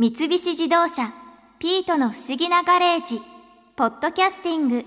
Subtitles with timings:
[0.00, 1.12] 三菱自動車
[1.58, 3.20] ピートの不思議なガレージ
[3.76, 4.84] ポッドキャスティング。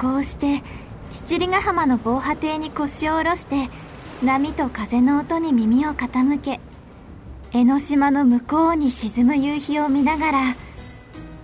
[0.00, 0.62] こうして
[1.26, 3.68] 七里ヶ浜の防波堤に腰を下ろして
[4.24, 6.60] 波と風の音に耳を傾け
[7.52, 10.67] 江ノ島の向こうに沈む夕日を見ながら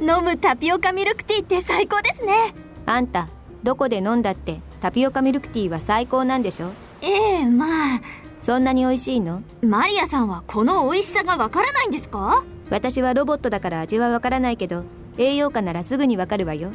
[0.00, 2.54] 飲むタピオカミルクティーって最高ですね。
[2.86, 3.29] あんた
[3.62, 6.71] どこで飲んだってタピオカミルクティーは最高なんでしょ？
[7.00, 8.00] ええまあ。
[8.44, 9.43] そんなに美味しいの？
[9.62, 12.44] マリアさんはこの美味しさがわからないんですか？
[12.71, 14.85] 私はロボットだから味はわからないけど
[15.16, 16.71] 栄養価ならすぐにわかるわよ。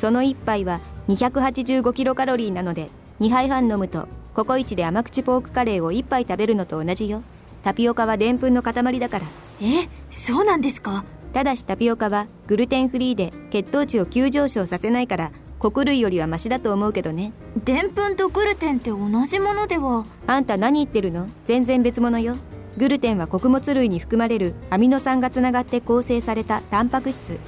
[0.00, 7.22] その一杯は285キロカロリーなので2杯半飲むとココイチで甘口ポークカレーを1杯食べるのと同じよ。
[7.62, 9.26] タピオカはでんぷんの塊だから。
[9.60, 9.88] え
[10.26, 11.04] そうなんですか？
[11.32, 17.32] ただしタピオカはグルテンフリーで血糖値を急上昇させないから穀類よりはマシだと思うけどね。
[17.64, 20.04] でんぷんとグルテンって同じものでは？
[20.26, 21.28] あんた何言ってるの？
[21.46, 22.36] 全然別物よ。
[22.76, 27.38] グルテンは穀物類に含まれるアミノ酸がつながって構成されたタンパク質。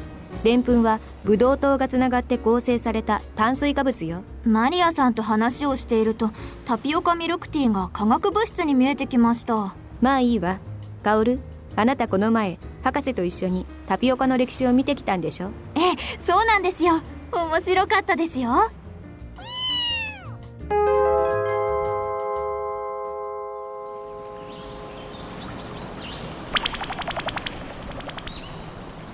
[0.44, 4.22] でんぷんはブドウ糖がつながって構成された炭水化物よ。
[4.44, 6.30] マリアさんと話をしていると
[6.66, 9.74] タピオカミルクティーが化学物質に見えてきました。
[10.00, 10.58] まあいいわ。
[11.02, 11.40] カオル
[11.74, 15.50] あなたこの前博士と一緒にタピオカの歴史を見てきたんでしょ？
[15.74, 15.94] ええ
[16.26, 17.00] そうなんですよ。
[17.32, 18.70] 面白かったですよ。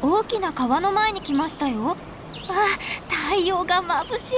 [0.02, 1.96] 大きな川の前に来ましたよ。
[2.48, 2.66] あ
[3.08, 4.34] 太陽が眩し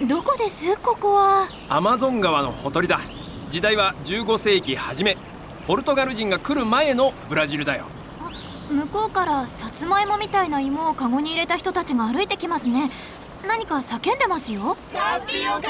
[0.00, 0.06] い。
[0.06, 0.76] どこです？
[0.78, 1.48] ここは。
[1.68, 3.00] アマゾン川のほとりだ。
[3.50, 5.16] 時代は15世紀初め
[5.66, 7.86] ポルトガル人が来る前のブラジルだよ
[8.70, 12.90] 向こうからさつまいもみたいな芋をカゴに入れた人たちが歩いてきますね。
[13.46, 14.76] 何か叫んでますよ。
[14.92, 15.60] タピオカ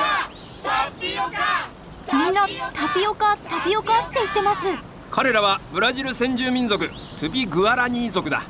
[0.64, 1.68] タピオカ。
[2.12, 4.66] みんなタピオカタピオカって言ってます。
[5.10, 8.42] 彼らはブラジル先住民族トゥピグアラニー族だ。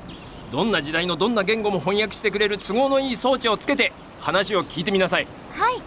[0.51, 5.27] どんな時代のどんな言語も翻訳してくれる都合のいい装置をつけて話を聞いてみなさい。
[5.53, 5.83] はい。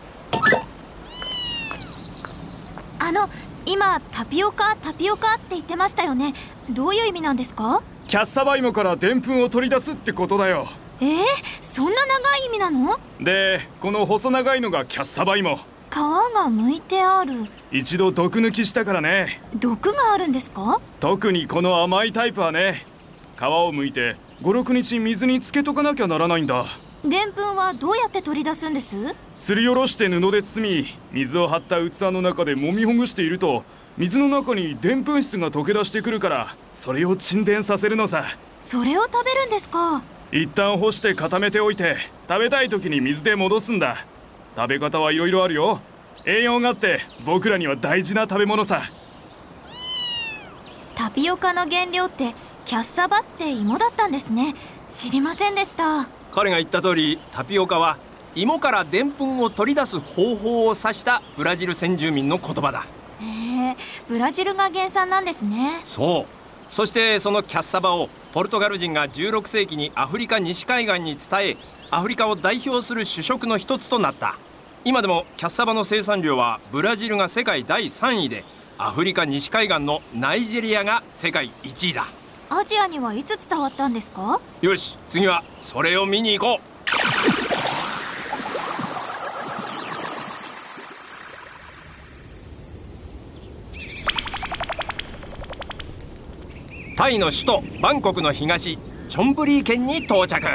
[3.00, 3.28] あの
[3.66, 6.36] 今タピオカタピオカって言ってましたよね。
[6.70, 7.82] どういう意味なんですか？
[8.12, 10.68] キャッサバ芋からでんぷんを取り出すってことだよ。
[11.00, 11.18] えー、
[11.62, 13.00] そんな長い意味なの？
[13.22, 17.46] でこの細長いのがキャッサバ芋皮が剥いてある。
[17.72, 19.42] 一度毒抜きしたからね。
[19.56, 20.82] 毒があるんですか？
[21.00, 22.86] 特にこの甘いタイプはね。
[23.38, 26.66] 皮を剥いて56日水につけとかなきゃならないんだ。
[27.06, 28.98] でんぷんはどうやって取り出すんです？
[29.36, 33.64] すりおろして布で包み水を張った器の中で揉みほぐしていると
[34.02, 38.26] 水の中にでんぷん質が溶け出してくるからそれを沈殿させるのさ。
[38.60, 40.02] それを食べるんですか？
[40.32, 41.98] 一旦干して固めておいて
[42.28, 44.04] 食べたい時に水で戻すんだ。
[44.56, 45.82] 食べ方はいろいろあるよ。
[46.26, 48.82] 栄養があって僕らには大事な食べ物さ。
[50.96, 52.34] タピオカの原料って
[52.66, 54.56] キャッサバって芋だったんですね。
[54.90, 56.08] 知りませんでした。
[56.32, 58.00] 彼が言った通りタピオカは
[58.34, 62.88] 芋からでんぷんを取り出す方法を指したブラジル先住民の言葉だ
[63.72, 63.78] へえ
[64.08, 65.82] ブラジルが原産なんですね。
[65.86, 66.74] そう。
[66.74, 71.58] そしてそのキャッサバをポルトガル人が16世紀にアフリカ西海岸に伝え
[71.90, 74.38] アフリカを代表する主食の一つとなった。
[74.86, 78.44] 今でもキャッサバの生産量はブラジルが世界第3位で
[78.78, 82.08] アフリカ西海岸のナイジェリアが世界1位だ。
[82.50, 84.40] アジアにはいつ伝わったんですか？
[84.62, 86.71] よし次はそれを見に行こう
[97.02, 98.78] タイの首都バンコクの東
[99.10, 100.46] チョンブリー県に到着。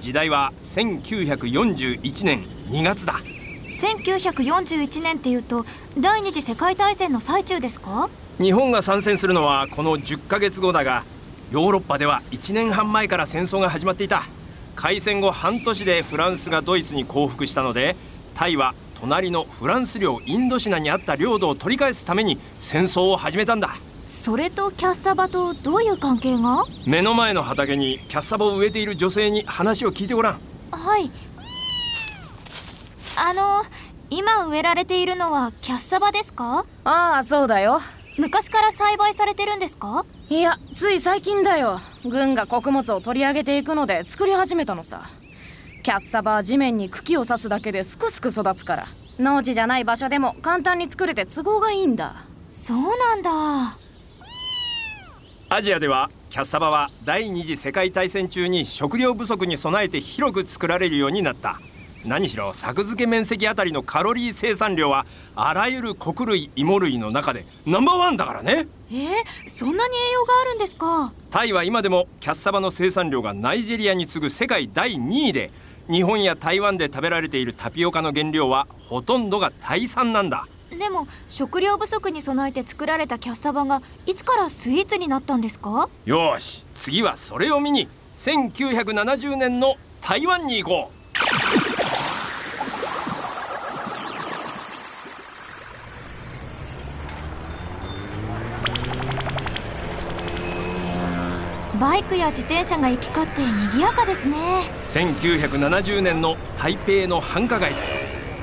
[0.00, 3.20] 時代は1941年2月だ。
[3.68, 5.66] 1941年っていうと
[5.98, 8.08] 第二次世界大戦の最中ですか？
[8.38, 11.04] 日本が参戦するのはこの10ヶ月後だが
[11.50, 14.22] ヨーロッパでは1年半前から戦争が始まっていた。
[14.74, 17.94] 開戦後半年でフランスがドイツに降伏したので
[18.34, 23.76] タイは隣のフランス領インドシナにあった領土を取り返すために戦争を始めたんだ
[24.06, 26.64] それとキャッサバとどういう関係が？
[26.86, 30.40] 目の前の畑にキャッサバを植えている女性に話を聞いてごらん。
[30.70, 31.10] はい。
[33.16, 33.64] あの
[34.10, 36.64] 今植えられているのはキャッサバですか？
[36.84, 37.80] ああそうだよ。
[38.18, 40.04] 昔から栽培されてるんですか？
[40.28, 41.80] いやつい最近だよ。
[42.04, 45.08] 軍が穀物を取り上げていくので作り始めたのさ。
[45.82, 48.86] キャッサバは地面に茎を刺すだけですくすく育つから。
[49.18, 52.24] 農地じゃない場所でも簡単に作れて都合がいいんだ。
[52.52, 53.76] そうなんだ
[55.54, 61.60] アジアではキャッサバは第二次世界大戦中に食料不足に備えて広く作られるようになった。
[62.06, 65.04] 何しろ作付け面積あたりのカロリー生産量は
[65.36, 68.66] あらゆる穀類芋類の中でナンバーワンだからね。
[68.90, 71.12] えー、そんなに栄養があるんですか？
[71.30, 75.50] タイは今でもキャッサバの生産量がナイジェリアに次ぐ世界第2位で
[75.90, 80.46] 日本や台湾で食べられているタピオカの原料はほとんどがタイ産なんだ
[80.78, 85.88] でも食料不足に備えて作られたキャッサバがいつからスイーツになったんですか？
[86.04, 87.88] よし次はそれを見に。
[88.16, 91.02] 1970年の台湾に行こう。
[101.80, 104.70] バイクや自転車が行き交って賑やかですね。
[104.84, 107.78] 1970年の台北の繁華街だ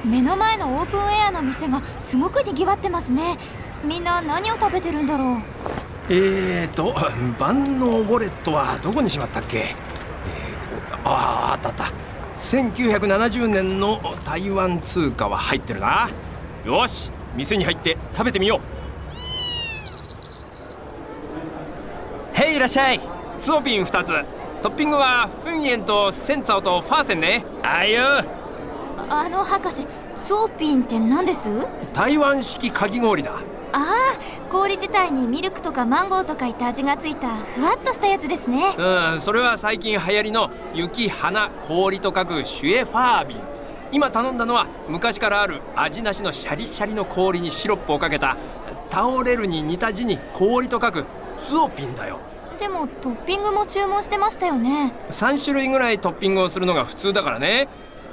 [0.06, 3.38] 目の前のオープンエアの店がすごく賑わってますね。
[3.84, 5.42] みんな何を食べてるんだろう？
[6.10, 6.96] えーと
[7.40, 11.92] 万能ウォレットはどこにしまったっけ、えー、あああったあった。
[12.40, 16.10] 1970年の台湾通貨は入ってるな。
[16.66, 18.62] よし店に入って食べてみよ
[22.38, 22.42] う。
[22.42, 23.02] へいいらっしゃい。
[23.38, 24.14] ツオピン2つ。
[24.62, 27.46] トッピングはフンエンとセンツァオとファーセンね。
[27.64, 28.00] ああいう。
[29.10, 31.50] あの博士ツオピンって何です？
[31.94, 33.32] 台湾式かき氷だ。
[33.72, 38.76] ああ氷自体にミルクとかマンゴーとかいった味がついたふわっとしたやつですね。
[38.78, 43.38] うんそれは最近流行りの雪花氷と書くシュエファービン。
[43.92, 48.38] 今頼んだのは昔からある味なしのシャリシャリの氷にシロップをかけた。
[48.92, 51.06] 倒れるに似た字に氷と書く
[51.40, 52.20] ツオピンだよ。
[52.60, 54.94] でもトッピングも注文してましたよね。
[55.10, 57.68] 3種類ぐらいトッピングをするのが普通だからね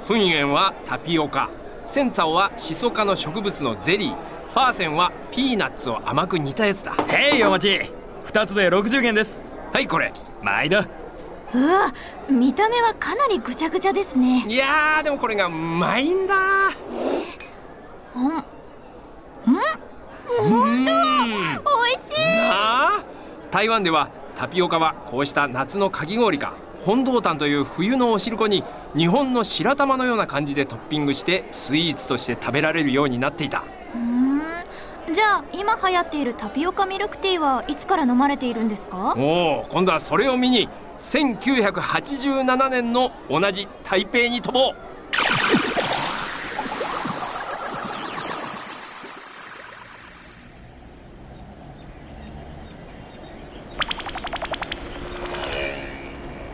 [0.07, 1.49] フンユエンはタピオカ。
[1.85, 4.15] センツァオはシソ科の植物のゼリー。
[4.53, 6.95] ファーセンはピーナッツを甘く煮たやつだ。
[7.09, 7.91] へいお待ち
[8.31, 9.37] 2つで60元です。
[9.73, 10.13] はいこれ。
[10.41, 10.77] 毎度。
[10.77, 11.93] うわ
[12.29, 14.45] 見た目はかなりぐちゃぐちゃですね。
[14.47, 16.35] いやでもこれがうまいんだ。
[18.15, 18.43] うんうん
[20.39, 22.21] 本当美味しい。
[22.21, 23.03] なあ？
[23.51, 24.07] 台湾では
[24.37, 26.53] タピオカはこうした夏のかき氷か
[26.85, 28.63] 本堂炭という冬のお汁粉に
[28.95, 33.63] 日本の白玉のような感じでトッピングしてスイーツとして食べられるようになっていた。
[33.93, 34.41] うん。
[35.13, 39.15] じゃあ今流行っているタピオカミルクティーはいつから飲まれているんですか？
[39.17, 40.69] おお今度はそれを見に
[41.01, 44.75] 1987年の同じ台北に飛ぼう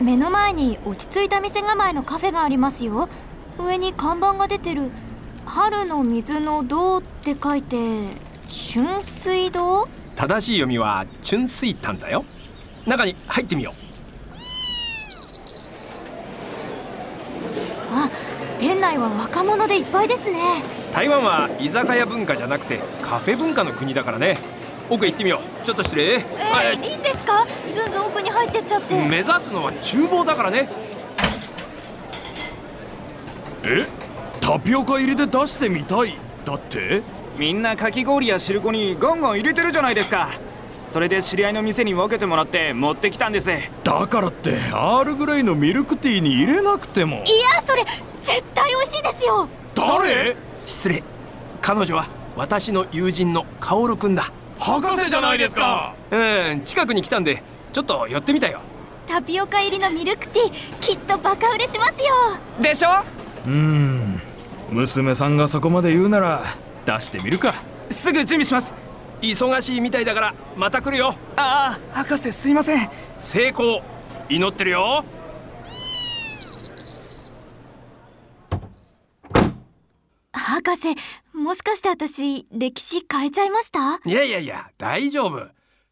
[0.04, 3.08] 目の前に落ち着いた店構えのカフェがありますよ。
[3.58, 4.90] 上に看板が出てる
[5.46, 8.08] 「春の水の堂」って書いて
[8.50, 9.88] 春水堂？
[10.14, 12.26] 正しい読みはチュンスイタンだよ。
[12.84, 13.74] 中に入ってみよう。
[17.94, 18.10] あ
[18.60, 20.62] 店内は若者でいっぱいですね。
[20.92, 24.36] 台湾は居酒屋文化じゃなくてカフェ文化の国だからね
[24.90, 25.66] 奥行ってみよう。
[25.66, 26.92] ちょっと失礼、えー、い。
[26.92, 27.46] いんですか？
[27.72, 28.94] ずんずん奥に入ってっちゃって。
[28.94, 30.68] 目指すのは厨房だからね。
[33.64, 33.86] え？
[34.40, 36.14] タピオカ入りで出してみたい。
[36.44, 37.02] だって？
[37.38, 40.28] みんなかき氷や汁粉にガンガン入れてるじゃないですか。
[40.86, 43.48] それで知り合いの店に分けてもらって持ってきたんです。
[43.82, 47.24] だからってアールグレイのミルクティーに入れなくても。
[47.24, 47.84] いやそれ
[48.22, 49.48] 絶対美味しいですよ。
[49.74, 50.36] 誰？
[50.66, 51.02] 失礼。
[51.62, 55.94] 彼女は私の友人のカオルくんだ博士じゃないですか。
[56.10, 57.42] うん近くに来たんで
[57.72, 58.60] ちょっと寄ってみたよ。
[59.06, 62.06] タピオカ入りのミルクティーきっとバカ売れしますよ。
[62.60, 62.88] でしょ？
[63.46, 64.22] うん。
[64.70, 66.42] 娘さんがそこまで言うなら
[66.86, 67.54] 出してみるか。
[67.90, 68.72] すぐ準備します。
[69.20, 71.14] 忙しいみたいだからまた来るよ。
[71.36, 72.90] ああ博士すいません。
[73.20, 73.82] 成功
[74.28, 75.04] 祈ってるよ。
[80.32, 80.94] 博士
[81.34, 83.96] もしかして私歴史変えちゃいました？
[84.04, 85.48] いやいやいや大丈夫。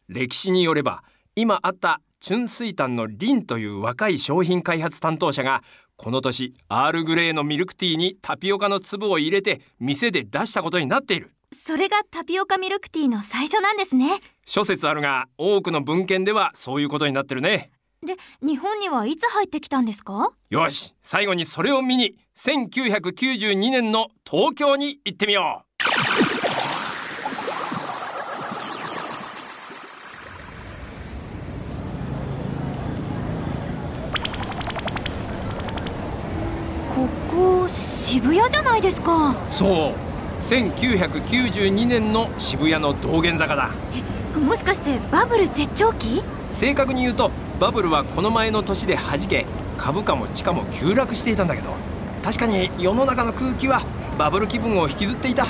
[0.07, 1.03] 歴史によれば
[1.35, 5.61] 今あったチュンスイタンのリンという若い商品開発担当者が
[5.97, 11.33] この年アールグレーのミルクティーにタピオカの粒を入れて店で出したことになっている。
[11.51, 14.21] それがタピオカミルクティーの最初なんですね。
[14.45, 17.69] 諸説あるが多くの文献ではそういうことになってるね。
[18.01, 20.31] で日本にはいつ入ってきたんですか？
[20.49, 25.65] よし最後にそれを見に1992年の東京に行ってみよう。
[36.93, 39.35] ここ渋谷じゃないですか。
[39.47, 39.93] そう。
[40.41, 43.69] 1992年の渋谷の道玄坂だ。
[44.37, 46.23] もしかしてバブル絶頂期？
[46.51, 49.45] 正確に言うとバブルはこの前の年で弾け
[49.77, 51.69] 株価も地価も急落していたんだけど
[52.23, 53.83] 確かに世の中の空気は
[54.17, 55.45] バブル気分を引きずっていた。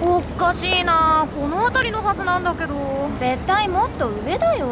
[0.00, 1.26] おかしいな。
[1.34, 2.74] この辺りのはずなんだけど。
[3.18, 4.68] 絶対もっと上だよ。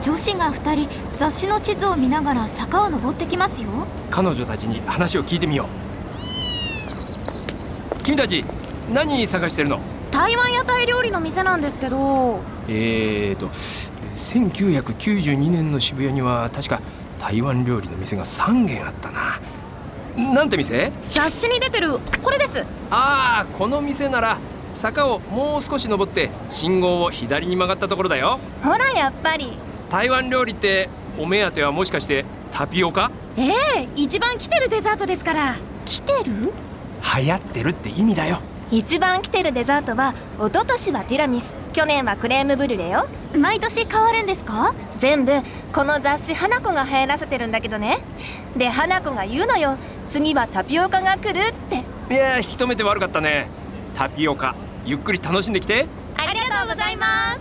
[0.00, 3.68] 女子が2人雑誌の地図を見ながら坂を登ってきますよ。
[4.10, 5.66] 彼女たちに話を聞いてみよ
[8.00, 8.02] う。
[8.02, 8.44] 君たち
[8.92, 9.80] 何探してるの？
[10.10, 12.40] 台湾屋台料理の店なんですけど。
[12.68, 13.48] えーと
[14.14, 16.80] 1992年の渋谷には確か
[17.18, 19.40] 台湾料理の店が3軒あったな
[20.16, 20.92] なんて店？
[21.10, 22.64] 雑誌に出てるこれです。
[22.90, 24.38] ああこの店なら
[24.74, 28.38] 坂をもう少し登って信号を左に曲がったところだよ。
[28.62, 29.52] ほらやっぱり。
[29.90, 30.88] 台湾料理って
[31.18, 33.10] お目当てはもしかしてタピオカ？
[33.36, 35.56] ええ一番来てるデザートですから。
[35.84, 36.52] 来てる？
[37.18, 38.40] 流行ってるって意味だよ。
[38.70, 41.54] 一番来てるデザートは一昨年はティラミス。
[41.74, 43.06] 去年はクレームブリュレよ。
[43.34, 44.74] 毎年変わるんですか？
[44.98, 45.32] 全部
[45.74, 48.00] この雑誌花子が流行らせてるんだけどね。
[48.56, 49.76] で花子が言うのよ
[50.12, 51.82] 次はタピオカが来るって。
[52.14, 53.48] いや引き止めて悪かったね。
[53.94, 54.54] タピオカ
[54.84, 55.86] ゆっくり楽しんできて。
[56.16, 57.40] ありがとうございます。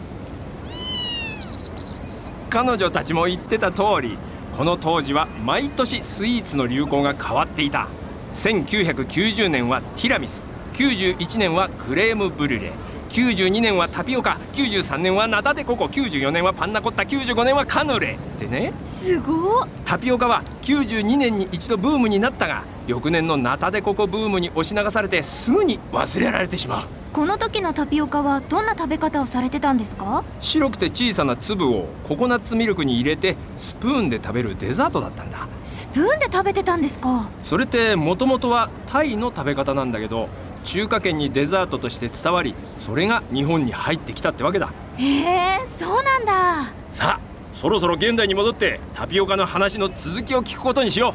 [2.49, 4.17] 彼女たちも言ってた通り
[4.55, 7.89] この当時は毎年スイーツの流行が変わっていた。
[8.31, 12.71] 1990年はティラミス91年はクレームブリュレ
[13.11, 18.71] 92年はタピオカ93年はナタデココ94年はパンナコッタ95年はカヌレってね。
[18.85, 26.87] すごタピオカは92年に一度ブームになったが翌年のナタデココブームに押し流されてすぐに忘れられてしまう。
[27.11, 30.23] この時のタピオカはどんな食べ方をされてたんですか？
[30.39, 35.49] 白くて小さな粒をココナッツミルクに入れてスプーンで食べるデザートだったんだ。
[35.65, 37.29] スプーンで食べてたんですか？
[37.43, 40.29] それってもともとはタイの食べ方なんだけど
[40.63, 44.71] 中華圏にデザートとして伝わりそれが日本に入ってきたってわけだ。
[44.97, 46.71] へえそうなんだ。
[46.89, 51.13] さあそろそろ現代に戻ってタピオカの話の続きを聞くことにしよ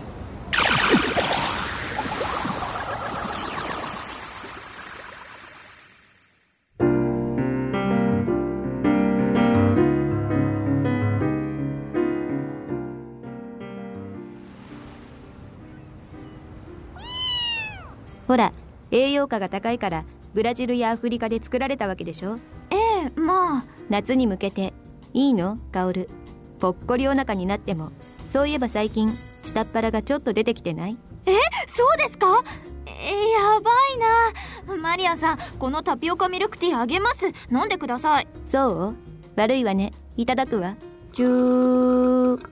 [18.29, 18.53] ほら
[18.91, 22.37] 栄養価が高いからブラジルやアフリカで作られたわけでしょ？
[22.71, 22.77] え
[23.17, 23.65] えまあ。
[23.89, 24.75] 夏に向けて。
[25.13, 25.59] いいの？
[25.73, 26.11] カオル。
[26.61, 27.91] ぽっこりお腹になっても。
[28.33, 29.11] そういえば最近
[29.45, 30.97] 下っ腹がちょっと出てきてない？
[31.27, 31.33] え
[31.77, 32.45] そうですか？
[32.87, 34.77] えやばいな。
[34.77, 37.27] マリアさんこのタピオカミルクティーあげます。
[37.51, 38.29] 飲んでください。
[38.53, 38.95] そう？
[39.37, 39.93] 悪いわね。
[40.17, 40.77] いただくわ。
[41.15, 42.49] チュー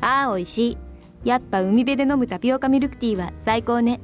[0.00, 0.78] ああおいしい。
[1.24, 4.00] やっぱ海辺で飲むタピオカミルクティーは最高ね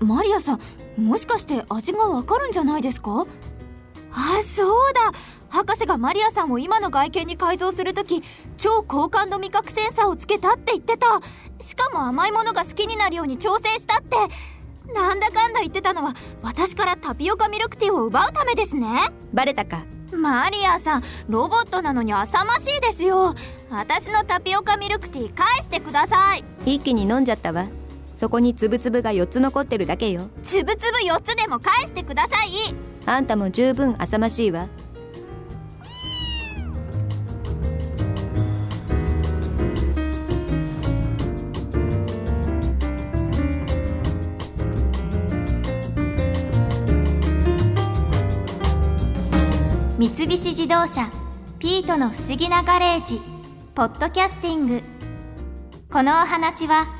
[0.00, 0.60] マリアさん
[1.02, 3.26] もしかして味がわかるんじゃないですか？
[4.12, 5.12] あそうだ。
[5.48, 8.22] 博士がマリアさんを今の外見に改造するとき
[8.56, 11.20] 超高感度味覚センサーをつけたって言ってた。
[11.64, 14.16] しかも甘いものが好きになるように調整したって。
[14.92, 19.12] なんだかんだ言ってたのは私からタピオカミルクティーを奪うためですね。
[19.32, 19.84] バレたか？
[20.12, 23.36] マリアさんロボットなのに浅ましいですよ。
[23.70, 26.44] 私のタピオカミルクティー返してください。
[26.64, 27.66] 一気に飲んじゃったわ
[28.20, 30.28] そこにつぶつぶが4つ残ってるだけよ。
[30.46, 32.74] つぶつぶ4つでも返してください。
[33.06, 34.68] あんたも十分浅ましいわ。
[49.96, 51.10] 三菱自動車
[51.58, 53.22] ピートの不思議なガレージ
[53.74, 54.82] ポッドキャスティング。
[55.90, 56.99] このお話は